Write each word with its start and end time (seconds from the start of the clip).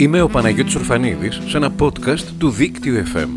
Είμαι 0.00 0.20
ο 0.20 0.28
Παναγιώτης 0.28 0.74
Ορφανίδης 0.74 1.40
σε 1.46 1.56
ένα 1.56 1.72
podcast 1.78 2.20
του 2.38 2.50
Δίκτυου 2.50 3.02
FM. 3.14 3.28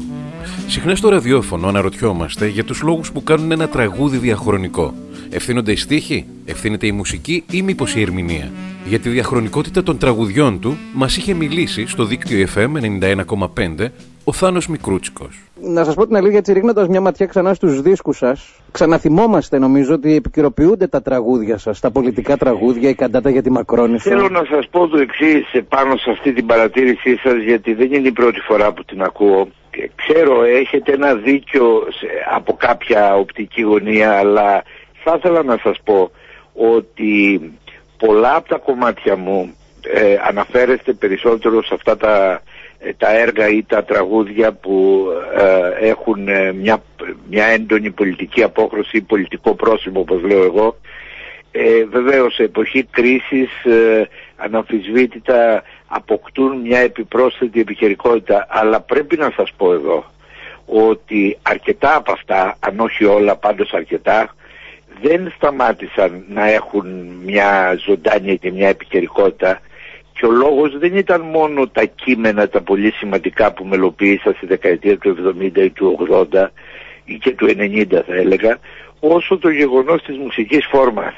Συχνά 0.67 0.95
στο 0.95 1.09
ραδιόφωνο 1.09 1.67
αναρωτιόμαστε 1.67 2.47
για 2.47 2.63
τους 2.63 2.81
λόγους 2.81 3.11
που 3.11 3.23
κάνουν 3.23 3.51
ένα 3.51 3.67
τραγούδι 3.67 4.17
διαχρονικό. 4.17 4.93
Ευθύνονται 5.29 5.71
οι 5.71 5.75
στίχοι, 5.75 6.25
ευθύνεται 6.45 6.87
η 6.87 6.91
μουσική 6.91 7.43
ή 7.51 7.61
μήπως 7.61 7.95
η 7.95 8.01
ερμηνεία. 8.01 8.51
Για 8.85 8.99
τη 8.99 9.09
διαχρονικότητα 9.09 9.83
των 9.83 9.97
τραγουδιών 9.97 10.59
του 10.59 10.77
μας 10.93 11.17
είχε 11.17 11.33
μιλήσει 11.33 11.87
στο 11.87 12.05
Δίκτυο 12.05 12.47
FM 12.55 12.69
91,5 12.99 13.87
ο 14.23 14.33
Θάνος 14.33 14.67
Μικρούτσικος. 14.67 15.39
Να 15.61 15.83
σας 15.83 15.95
πω 15.95 16.07
την 16.07 16.15
αλήθεια, 16.15 16.37
έτσι 16.37 16.53
ρίχνοντας 16.53 16.87
μια 16.87 17.01
ματιά 17.01 17.25
ξανά 17.25 17.53
στους 17.53 17.81
δίσκους 17.81 18.17
σας, 18.17 18.53
ξαναθυμόμαστε 18.71 19.57
νομίζω 19.59 19.93
ότι 19.93 20.15
επικαιροποιούνται 20.15 20.87
τα 20.87 21.01
τραγούδια 21.01 21.57
σας, 21.57 21.79
τα 21.79 21.91
πολιτικά 21.91 22.37
τραγούδια, 22.37 22.89
η 22.89 22.95
καντάτα 22.95 23.29
για 23.29 23.41
τη 23.41 23.51
Μακρόνισσα. 23.51 24.09
Θέλω 24.09 24.29
να 24.29 24.43
σας 24.49 24.67
πω 24.67 24.87
το 24.87 24.97
εξής 24.97 25.63
πάνω 25.69 25.97
σε 25.97 26.11
αυτή 26.11 26.33
την 26.33 26.45
παρατήρησή 26.45 27.15
σας, 27.15 27.43
γιατί 27.45 27.73
δεν 27.73 27.93
είναι 27.93 28.07
η 28.07 28.11
πρώτη 28.11 28.39
φορά 28.39 28.71
που 28.73 28.83
την 28.83 29.01
ακούω. 29.01 29.47
Ξέρω, 29.95 30.43
έχετε 30.43 30.93
ένα 30.93 31.15
δίκιο 31.15 31.83
από 32.35 32.53
κάποια 32.53 33.15
οπτική 33.15 33.61
γωνία, 33.61 34.11
αλλά 34.11 34.63
θα 35.03 35.15
ήθελα 35.17 35.43
να 35.43 35.57
σας 35.63 35.77
πω 35.83 36.11
ότι 36.53 37.41
πολλά 37.97 38.35
από 38.35 38.49
τα 38.49 38.57
κομμάτια 38.57 39.15
μου 39.15 39.55
ε, 39.81 40.15
αναφέρεστε 40.27 40.93
περισσότερο 40.93 41.63
σε 41.63 41.73
αυτά 41.73 41.97
τα 41.97 42.31
ε, 42.31 42.39
τα 42.97 43.17
έργα 43.17 43.47
ή 43.47 43.63
τα 43.63 43.83
τραγούδια 43.83 44.51
που 44.53 45.05
ε, 45.37 45.87
έχουν 45.87 46.27
ε, 46.27 46.51
μια, 46.51 46.83
μια 47.29 47.45
έντονη 47.45 47.91
πολιτική 47.91 48.43
απόχρωση 48.43 48.97
ή 48.97 49.01
πολιτικό 49.01 49.55
πρόσημο 49.55 49.99
όπως 49.99 50.21
λέω 50.21 50.43
εγώ 50.43 50.77
ε, 51.51 51.83
βεβαίως 51.85 52.33
σε 52.33 52.43
εποχή 52.43 52.83
κρίσης 52.83 53.65
ε, 53.65 54.07
αναμφισβήτητα 54.35 55.63
αποκτούν 55.87 56.57
μια 56.57 56.79
επιπρόσθετη 56.79 57.59
επιχειρικότητα 57.59 58.47
αλλά 58.49 58.81
πρέπει 58.81 59.17
να 59.17 59.31
σας 59.35 59.53
πω 59.57 59.73
εδώ 59.73 60.05
ότι 60.65 61.37
αρκετά 61.41 61.95
από 61.95 62.11
αυτά 62.11 62.57
αν 62.59 62.79
όχι 62.79 63.05
όλα 63.05 63.35
πάντως 63.35 63.73
αρκετά 63.73 64.35
δεν 65.01 65.33
σταμάτησαν 65.35 66.23
να 66.29 66.49
έχουν 66.49 66.87
μια 67.25 67.75
ζωντάνια 67.85 68.35
και 68.35 68.51
μια 68.51 68.67
επικαιρικότητα 68.67 69.59
και 70.21 70.27
ο 70.27 70.31
λόγος 70.31 70.77
δεν 70.77 70.95
ήταν 70.95 71.21
μόνο 71.21 71.67
τα 71.67 71.85
κείμενα 71.85 72.49
τα 72.49 72.61
πολύ 72.61 72.91
σημαντικά 72.91 73.53
που 73.53 73.65
μελοποίησα 73.65 74.33
στη 74.33 74.45
δεκαετία 74.45 74.97
του 74.97 75.35
70 75.39 75.57
ή 75.57 75.69
του 75.69 76.07
80 76.33 76.47
ή 77.05 77.17
και 77.17 77.31
του 77.31 77.47
90 77.57 77.85
θα 77.89 78.15
έλεγα, 78.15 78.59
όσο 78.99 79.37
το 79.37 79.49
γεγονός 79.49 80.01
της 80.01 80.17
μουσικής 80.17 80.65
φόρμας. 80.65 81.13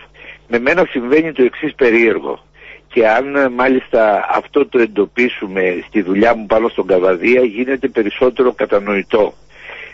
Με 0.47 0.59
μένα 0.59 0.85
συμβαίνει 0.89 1.31
το 1.31 1.43
εξής 1.43 1.75
περίεργο. 1.75 2.39
Και 2.87 3.07
αν 3.07 3.35
ε, 3.35 3.49
μάλιστα 3.49 4.27
αυτό 4.29 4.67
το 4.67 4.79
εντοπίσουμε 4.79 5.83
στη 5.87 6.01
δουλειά 6.01 6.35
μου 6.35 6.45
πάνω 6.45 6.67
στον 6.67 6.87
Καβαδία 6.87 7.41
γίνεται 7.41 7.87
περισσότερο 7.87 8.53
κατανοητό. 8.53 9.33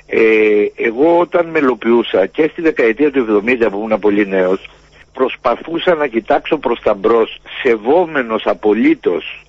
Ε, 0.08 0.20
εγώ 0.76 1.20
όταν 1.20 1.46
μελοποιούσα 1.46 2.26
και 2.26 2.50
στη 2.52 2.62
δεκαετία 2.62 3.12
του 3.12 3.44
70 3.46 3.68
που 3.72 3.78
ήμουν 3.86 4.00
πολύ 4.00 4.28
νέος 4.28 4.70
προσπαθούσα 5.20 5.96
να 5.96 6.08
κοιτάξω 6.08 6.58
προς 6.58 6.80
τα 6.80 6.94
μπρος 6.94 7.42
σεβόμενος 7.62 8.46
απολύτως 8.46 9.46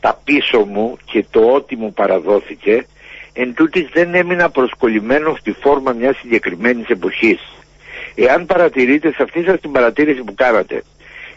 τα 0.00 0.20
πίσω 0.24 0.58
μου 0.64 0.96
και 1.04 1.24
το 1.30 1.40
ό,τι 1.40 1.76
μου 1.76 1.92
παραδόθηκε 1.92 2.86
εν 3.32 3.54
τούτης 3.54 3.88
δεν 3.92 4.14
έμεινα 4.14 4.50
προσκολλημένο 4.50 5.36
στη 5.40 5.52
φόρμα 5.52 5.92
μιας 5.92 6.16
συγκεκριμένης 6.16 6.88
εποχής. 6.88 7.40
Εάν 8.14 8.46
παρατηρείτε 8.46 9.12
σε 9.12 9.22
αυτή 9.22 9.42
σας 9.42 9.60
την 9.60 9.72
παρατήρηση 9.72 10.22
που 10.22 10.34
κάνατε 10.34 10.82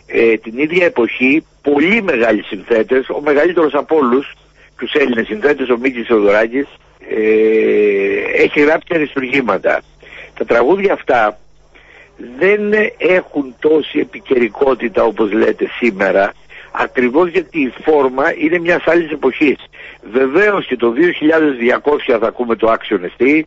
ε, 0.07 0.37
την 0.37 0.57
ίδια 0.57 0.85
εποχή 0.85 1.45
πολύ 1.61 2.01
μεγάλοι 2.01 2.43
συνθέτες, 2.43 3.09
ο 3.09 3.21
μεγαλύτερος 3.21 3.73
από 3.73 3.95
όλους 3.95 4.33
τους 4.77 4.93
Έλληνες 4.93 5.25
συνθέτες, 5.25 5.69
ο 5.69 5.77
Μίκης 5.77 6.07
Θεοδωράκης 6.07 6.67
ε, 7.09 8.43
έχει 8.43 8.59
γράψει 8.59 8.93
αριστουργήματα. 8.93 9.81
Τα 10.37 10.45
τραγούδια 10.45 10.93
αυτά 10.93 11.39
δεν 12.37 12.73
έχουν 12.97 13.55
τόση 13.59 13.99
επικαιρικότητα 13.99 15.03
όπως 15.03 15.31
λέτε 15.31 15.67
σήμερα 15.79 16.33
ακριβώς 16.71 17.29
γιατί 17.29 17.59
η 17.59 17.73
φόρμα 17.83 18.23
είναι 18.37 18.59
μιας 18.59 18.83
άλλης 18.85 19.11
εποχής. 19.11 19.57
Βεβαίως 20.11 20.65
και 20.65 20.75
το 20.75 20.93
2200 20.93 22.17
θα 22.19 22.27
ακούμε 22.27 22.55
το 22.55 22.71
Action 22.71 22.99
ST, 23.17 23.41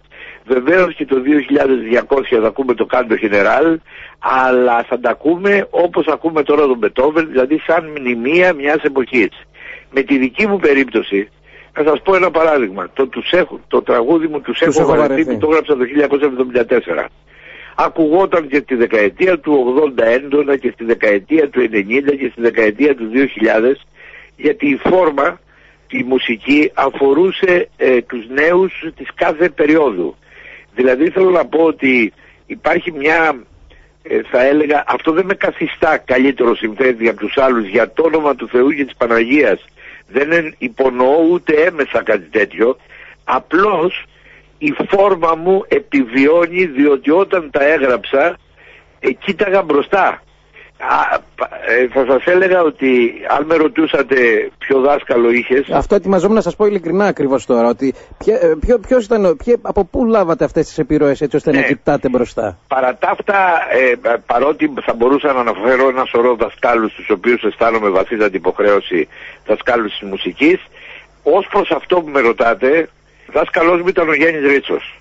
βεβαίως 0.46 0.94
και 0.94 1.04
το 1.04 1.16
2200 1.16 2.40
θα 2.40 2.46
ακούμε 2.46 2.74
το 2.74 2.86
Canto 2.92 3.14
General, 3.24 3.76
αλλά 4.18 4.84
θα 4.88 5.00
τα 5.00 5.10
ακούμε 5.10 5.66
όπως 5.70 6.06
ακούμε 6.06 6.42
τώρα 6.42 6.66
τον 6.66 6.78
Beethoven, 6.82 7.24
δηλαδή 7.28 7.62
σαν 7.66 7.92
μνημεία 7.98 8.52
μιας 8.52 8.82
εποχής. 8.82 9.30
Με 9.90 10.02
τη 10.02 10.18
δική 10.18 10.46
μου 10.46 10.58
περίπτωση, 10.58 11.28
θα 11.72 11.84
σας 11.84 12.02
πω 12.02 12.14
ένα 12.14 12.30
παράδειγμα, 12.30 12.90
το, 12.94 13.06
τους 13.06 13.30
έχω, 13.30 13.60
το 13.68 13.82
τραγούδι 13.82 14.26
μου 14.26 14.40
«Τους, 14.40 14.60
έχω 14.60 14.84
βαρεθεί» 14.84 15.38
το 15.38 15.48
έγραψα 15.50 15.76
το 15.76 15.84
1974 15.84 17.06
ακουγόταν 17.74 18.48
και 18.48 18.60
στη 18.64 18.74
δεκαετία 18.74 19.38
του 19.38 19.74
80 19.96 20.02
έντονα 20.02 20.56
και 20.56 20.70
στη 20.70 20.84
δεκαετία 20.84 21.48
του 21.48 21.60
90 21.60 21.68
και 22.18 22.28
στη 22.32 22.40
δεκαετία 22.40 22.94
του 22.94 23.10
2000 23.14 23.74
γιατί 24.36 24.68
η 24.68 24.76
φόρμα, 24.76 25.40
η 25.90 26.02
μουσική 26.02 26.70
αφορούσε 26.74 27.68
ε, 27.76 28.00
τους 28.00 28.28
νέους 28.28 28.72
της 28.96 29.08
κάθε 29.14 29.48
περίοδου. 29.48 30.16
Δηλαδή 30.74 31.10
θέλω 31.10 31.30
να 31.30 31.46
πω 31.46 31.62
ότι 31.62 32.12
υπάρχει 32.46 32.92
μια, 32.92 33.36
ε, 34.02 34.20
θα 34.30 34.42
έλεγα, 34.42 34.84
αυτό 34.86 35.12
δεν 35.12 35.26
με 35.26 35.34
καθιστά 35.34 35.96
καλύτερο 35.96 36.54
συμφέρει 36.54 37.08
από 37.08 37.20
τους 37.20 37.36
άλλους 37.36 37.68
για 37.68 37.92
το 37.92 38.02
όνομα 38.02 38.34
του 38.34 38.48
Θεού 38.48 38.70
και 38.70 38.84
της 38.84 38.96
Παναγίας. 38.96 39.64
Δεν 40.08 40.54
υπονοώ 40.58 41.26
ούτε 41.30 41.52
έμεσα 41.52 42.02
κάτι 42.02 42.28
τέτοιο. 42.30 42.76
Απλώς 43.24 44.04
η 44.66 44.74
φόρμα 44.88 45.34
μου 45.34 45.64
επιβιώνει 45.68 46.64
διότι 46.64 47.10
όταν 47.10 47.50
τα 47.50 47.64
έγραψα 47.64 48.36
ε, 49.00 49.12
κοίταγα 49.12 49.62
μπροστά. 49.62 50.22
Α, 50.78 51.18
ε, 51.66 51.88
θα 51.88 52.04
σας 52.08 52.24
έλεγα 52.24 52.62
ότι 52.62 53.12
αν 53.38 53.46
με 53.46 53.54
ρωτούσατε 53.56 54.16
ποιο 54.58 54.80
δάσκαλο 54.80 55.30
είχες... 55.30 55.70
Αυτό 55.70 55.94
ετοιμαζόμουν 55.94 56.34
να 56.34 56.40
σας 56.40 56.56
πω 56.56 56.66
ειλικρινά 56.66 57.04
ακριβώς 57.06 57.46
τώρα, 57.46 57.68
ότι 57.68 57.94
ποιο, 58.18 58.34
ε, 58.34 58.56
ποιο, 58.60 58.78
ποιος 58.78 59.04
ήταν, 59.04 59.36
ποιο, 59.44 59.54
από 59.62 59.84
πού 59.84 60.04
λάβατε 60.04 60.44
αυτές 60.44 60.66
τις 60.66 60.78
επιρροές 60.78 61.20
έτσι 61.20 61.36
ώστε 61.36 61.50
να 61.50 61.58
ναι. 61.58 61.66
κοιτάτε 61.66 62.08
μπροστά; 62.08 62.58
Παρά 62.68 62.96
τα 62.96 63.10
αυτά, 63.10 63.36
ε, 63.70 64.16
παρότι 64.26 64.72
θα 64.82 64.94
μπορούσα 64.94 65.32
να 65.32 65.40
αναφέρω 65.40 65.88
ένα 65.88 66.04
σωρό 66.04 66.34
δασκάλους 66.34 66.92
τους 66.94 67.10
οποίους 67.10 67.42
αισθάνομαι 67.42 67.88
βαθύτατη 67.88 68.36
υποχρέωση 68.36 69.08
δασκάλους 69.46 69.98
της 69.98 70.08
μουσικής, 70.08 70.60
ως 71.22 71.46
προς 71.50 71.70
αυτό 71.70 72.00
που 72.00 72.08
με 72.08 72.20
ρωτάτε, 72.20 72.88
Δάσκαλός 73.32 73.80
μου 73.80 73.88
ήταν 73.88 74.08
ο 74.08 74.14
Γιάννης 74.14 74.50
Ρίτσος. 74.50 75.00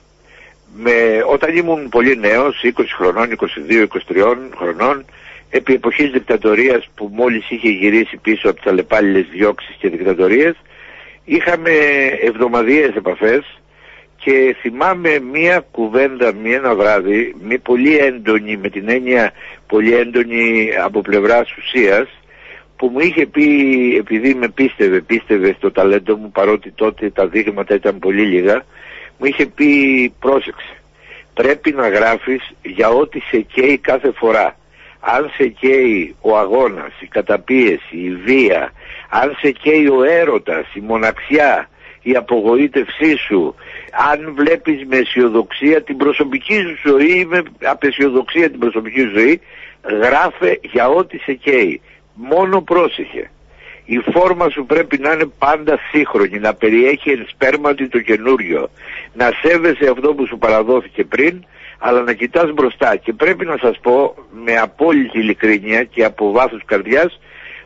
Με, 0.75 1.24
όταν 1.28 1.56
ήμουν 1.58 1.90
πολύ 1.90 2.18
νέος, 2.18 2.64
20 2.64 2.96
χρονών, 2.97 3.30
22-23 3.30 4.50
χρονών, 4.58 5.06
επί 5.50 5.74
εποχής 5.74 6.12
δικτατορίας 6.12 6.90
που 6.96 7.09
μόλις 7.14 7.50
είχε 7.50 7.69
γυρίσει 7.69 8.18
πίσω 8.18 8.50
από 8.50 8.62
τις 8.62 8.72
αλλεπάλληλες 8.72 9.25
διώξεις 9.31 9.75
και 9.80 9.90
δικτατορίες, 9.90 10.56
είχαμε 11.25 11.72
εβδομαδιαίες 12.22 12.96
επαφές 12.96 13.62
και 14.18 14.56
θυμάμαι 14.62 15.19
μία 15.19 15.66
κουβέντα, 15.72 16.34
μία 16.34 16.56
ένα 16.56 16.75
βράδυ, 16.75 17.36
μη 17.42 17.58
πολύ 17.58 17.98
έντονη, 17.98 18.58
με 18.58 18.69
την 18.69 18.90
έννοια 18.90 19.31
πολύ 19.68 19.94
έντονη 19.94 20.69
από 20.84 21.02
πλευράς 21.02 21.56
ουσίας, 21.58 22.08
που 22.81 22.88
μου 22.88 23.00
είχε 23.00 23.25
πει, 23.25 23.46
επειδή 23.97 24.34
με 24.34 24.50
πίστευε, 24.50 25.02
πίστευε 25.02 25.53
στο 25.58 25.72
ταλέντο 25.72 26.16
μου, 26.16 26.31
παρότι 26.31 26.72
τότε 26.72 27.09
τα 27.09 27.28
δείγματα 27.28 27.75
ήταν 27.75 28.00
πολύ 28.00 28.22
λίγα, 28.22 28.66
μου 29.18 29.25
είχε 29.25 29.46
πει 29.46 29.69
πρόσεξε, 30.19 30.75
πρέπει 31.34 31.72
να 31.72 31.90
γράφεις 31.90 32.52
για 32.62 32.90
ό,τι 32.90 33.19
σε 33.19 33.38
καίει 33.40 33.78
κάθε 33.78 34.12
φορά. 34.12 34.56
Αν 35.00 35.31
σε 35.36 35.47
καίει 35.47 36.16
ο 36.22 36.38
αγώνας, 36.38 36.92
η 37.00 37.08
καταπίεση, 37.08 37.97
η 37.97 38.16
βία, 38.16 38.72
αν 39.10 39.36
σε 39.39 39.51
καίει 39.51 39.88
ο 39.88 40.04
έρωτας, 40.04 40.66
η 40.74 40.80
μοναξιά, 40.80 41.69
η 42.01 42.16
απογοήτευσή 42.16 43.16
σου, 43.18 43.56
αν 44.12 44.33
βλέπεις 44.36 44.86
με 44.86 44.98
αισιοδοξία 44.98 45.83
την 45.83 45.98
προσωπική 45.98 46.54
σου 46.54 46.89
ζωή 46.89 47.19
ή 47.19 47.25
με 47.25 47.44
απεσιοδοξία 47.63 48.50
την 48.50 48.60
προσωπική 48.60 49.00
σου 49.00 49.12
ζωή, 49.18 49.42
γράφε 50.01 50.60
για 50.62 50.89
ό,τι 50.89 51.18
σε 51.18 51.33
καίει 51.33 51.81
μόνο 52.21 52.62
πρόσεχε. 52.62 53.31
Η 53.85 53.97
φόρμα 53.97 54.50
σου 54.50 54.65
πρέπει 54.65 54.97
να 54.97 55.12
είναι 55.12 55.31
πάντα 55.39 55.79
σύγχρονη, 55.91 56.39
να 56.39 56.53
περιέχει 56.53 57.09
εν 57.09 57.25
σπέρματι 57.29 57.88
το 57.88 58.00
καινούριο, 58.00 58.69
να 59.13 59.31
σέβεσαι 59.41 59.89
αυτό 59.89 60.13
που 60.13 60.27
σου 60.27 60.38
παραδόθηκε 60.38 61.03
πριν, 61.03 61.44
αλλά 61.79 62.01
να 62.01 62.13
κοιτάς 62.13 62.51
μπροστά. 62.53 62.95
Και 62.95 63.13
πρέπει 63.13 63.45
να 63.45 63.57
σας 63.57 63.79
πω 63.81 64.15
με 64.45 64.56
απόλυτη 64.57 65.19
ειλικρίνεια 65.19 65.83
και 65.83 66.03
από 66.03 66.31
βάθος 66.31 66.62
καρδιάς 66.65 67.19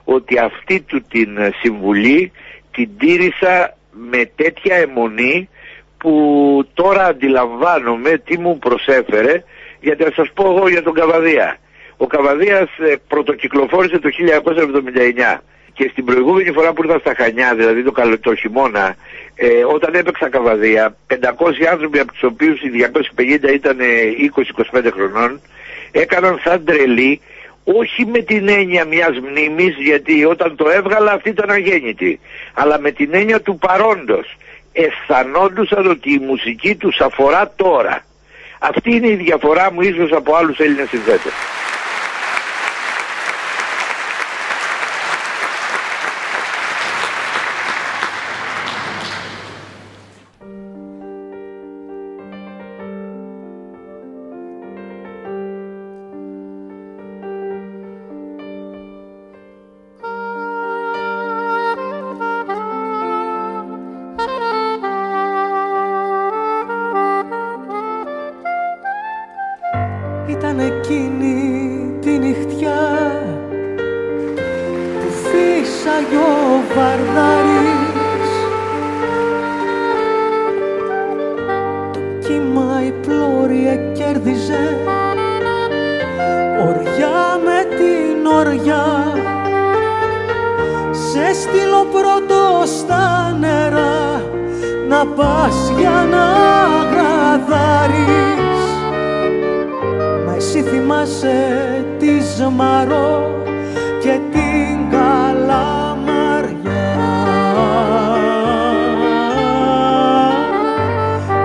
ότι 0.03 0.37
αυτή 0.37 0.81
του 0.81 1.01
την 1.01 1.37
συμβουλή 1.61 2.31
την 2.71 2.89
τήρησα 2.97 3.77
με 3.91 4.31
τέτοια 4.35 4.75
αιμονή 4.75 5.49
που 5.97 6.67
τώρα 6.73 7.05
αντιλαμβάνομαι 7.05 8.17
τι 8.17 8.37
μου 8.39 8.57
προσέφερε 8.57 9.43
γιατί 9.79 10.03
να 10.03 10.11
σας 10.15 10.31
πω 10.33 10.55
εγώ 10.55 10.69
για 10.69 10.83
τον 10.83 10.93
Καβαδία. 10.93 11.57
Ο 11.97 12.07
Καβαδίας 12.07 12.69
ε, 12.77 12.95
πρωτοκυκλοφόρησε 13.07 13.99
το 13.99 14.09
1979 15.35 15.39
και 15.73 15.89
στην 15.91 16.05
προηγούμενη 16.05 16.51
φορά 16.51 16.73
που 16.73 16.83
ήρθα 16.83 16.99
στα 16.99 17.13
Χανιά, 17.17 17.55
δηλαδή 17.55 17.83
το, 17.83 17.91
καλο, 17.91 18.17
χειμώνα, 18.39 18.95
ε, 19.35 19.63
όταν 19.63 19.93
έπαιξα 19.93 20.29
καβαδία, 20.29 20.95
500 21.07 21.15
άνθρωποι 21.71 21.99
από 21.99 22.11
τους 22.11 22.23
οποίους 22.23 22.61
οι 22.61 22.69
250 23.47 23.53
ήταν 23.53 23.79
ε, 23.79 23.85
20-25 24.73 24.89
χρονών, 24.93 25.41
έκαναν 25.91 26.39
σαν 26.43 26.65
τρελή, 26.65 27.21
όχι 27.63 28.05
με 28.05 28.19
την 28.19 28.49
έννοια 28.49 28.85
μιας 28.85 29.19
μνήμης, 29.19 29.75
γιατί 29.77 30.25
όταν 30.25 30.55
το 30.55 30.69
έβγαλα 30.69 31.11
αυτή 31.11 31.29
ήταν 31.29 31.49
αγέννητη, 31.49 32.19
αλλά 32.53 32.79
με 32.79 32.91
την 32.91 33.09
έννοια 33.13 33.41
του 33.41 33.57
παρόντος. 33.57 34.37
Αισθανόντουσαν 34.71 35.89
ότι 35.89 36.13
η 36.13 36.19
μουσική 36.19 36.75
τους 36.75 36.99
αφορά 36.99 37.53
τώρα. 37.55 38.05
Αυτή 38.59 38.95
είναι 38.95 39.07
η 39.07 39.15
διαφορά 39.15 39.71
μου 39.71 39.81
ίσως 39.81 40.11
από 40.11 40.35
άλλους 40.35 40.57
Έλληνες 40.59 40.89
συνθέτες. 40.89 41.31
φωτιά 72.65 73.21
που 74.99 75.11
φύσαγε 75.11 76.15
ο 76.15 76.61
Βαρδάρης. 76.75 78.29
Το 81.93 82.27
κύμα 82.27 82.81
η 82.85 82.93
πλώρη 83.01 83.91
κέρδιζε 83.93 84.77
οριά 86.67 87.39
με 87.45 87.75
την 87.75 88.25
οριά 88.25 89.13
σε 90.91 91.33
στείλω 91.41 91.87
πρώτος 91.91 92.69
στα 92.69 93.35
νερά. 93.39 94.21
Να 94.89 95.05
πας 95.05 95.71
για 95.77 96.07
να 96.09 96.25
γραδάρεις. 96.91 98.44
Εσύ 100.35 100.61
θυμάσαι 100.61 101.35
τη 101.99 102.19
Σμαρό 102.35 103.43
και 104.01 104.19
την 104.31 104.89
Καλαμαριά. 104.91 106.53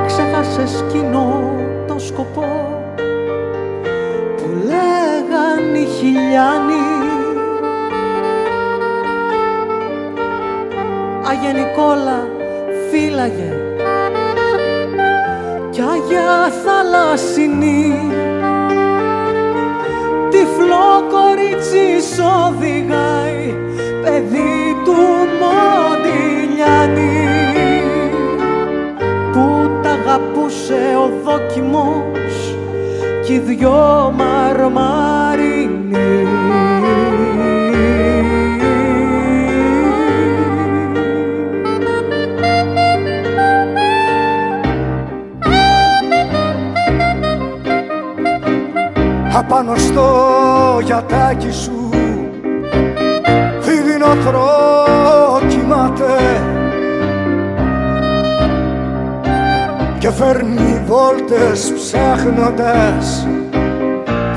Ξέχασε 0.07 0.85
κοινό 0.93 1.55
το 1.87 1.99
σκοπό 1.99 2.83
που 4.37 4.49
λέγαν 4.67 5.75
οι 5.75 5.87
χιλιάνοι. 5.99 6.89
Άγια 11.29 11.53
Νικόλα 11.53 12.29
φύλαγε. 12.91 13.55
Κι 15.71 15.81
Άγια 15.81 16.53
Θαλάσσινη 16.65 18.11
κορίτσι 21.13 22.01
σ' 22.01 22.21
οδηγάει 22.47 23.55
παιδί 24.03 24.77
του 24.85 24.97
Μοντιλιάνη 25.41 27.19
που 29.33 29.71
τα 29.83 29.91
αγαπούσε 29.91 30.81
ο 30.97 31.11
δόκιμος 31.25 32.35
και 33.27 33.33
οι 33.33 33.39
δυο 33.39 34.15
μαρμαρινοί 34.17 35.91
απάνω 49.33 49.77
στο 49.77 50.07
γιατάκι 50.85 51.51
σου. 51.51 51.89
Δεινόθρο 53.61 54.49
κοιμάται 55.49 56.41
και 59.99 60.11
φέρνει 60.11 60.83
βόλτες 60.87 61.73
ψάχνοντας. 61.75 63.27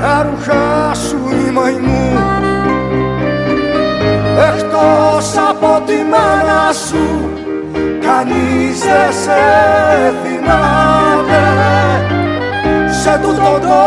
Τα 0.00 0.22
ρούχα 0.30 0.94
σου 0.94 1.18
η 1.46 1.50
μαϊμού. 1.50 2.18
Εκτός 4.48 5.34
από 5.50 5.82
τη 5.86 5.92
μάνα 6.10 6.72
σου 6.72 7.30
κανείς 8.00 8.78
δεν 8.78 9.12
σε 9.22 9.40
θυμάται 10.22 12.13
σε 13.04 13.18
τούτο 13.22 13.58
το 13.60 13.82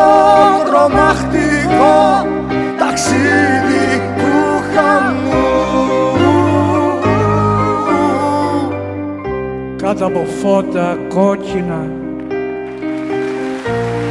τρομακτικό 0.66 2.28
ταξίδι 2.78 4.02
του 4.18 4.34
χαμού 4.74 5.46
Κάτω 9.82 10.06
από 10.06 10.26
φώτα 10.42 10.98
κόκκινα 11.08 11.86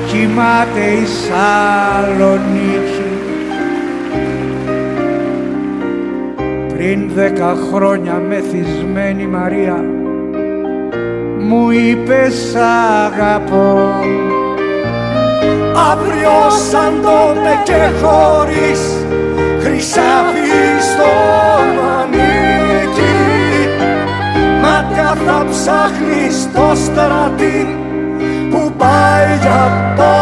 κοιμάται 0.06 0.80
η 0.80 1.06
Σαλονίκη 1.06 2.56
πριν 6.68 7.10
δέκα 7.14 7.56
χρόνια 7.72 8.14
μεθυσμένη 8.28 9.26
Μαρία 9.26 9.84
μου 11.38 11.70
είπες 11.70 12.34
σ' 12.34 12.56
αγαπώ 13.06 13.94
αύριο 15.90 16.50
σαν 16.70 16.92
τότε 17.02 17.52
και 17.64 17.90
χωρίς 18.02 18.80
χρυσάφι 19.60 20.66
στο 20.90 21.12
μανίκι. 21.76 23.16
Μάτια 24.62 25.16
θα 25.26 25.46
ψάχνεις 25.50 26.48
το 26.54 26.72
στρατή 26.74 27.78
που 28.50 28.72
πάει 28.78 29.38
για 29.40 29.94
πάντα 29.96 30.15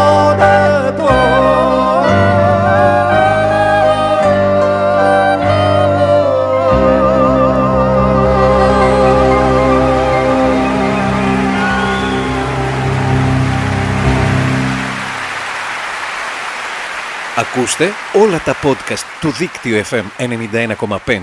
Ακούστε 17.55 17.89
όλα 18.13 18.39
τα 18.39 18.55
podcast 18.63 19.03
του 19.21 19.31
Δίκτυο 19.31 19.83
FM 19.89 20.03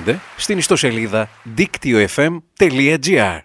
91,5 0.04 0.16
στην 0.36 0.58
ιστοσελίδα 0.58 1.28
δίκτυοfm.gr. 1.56 3.42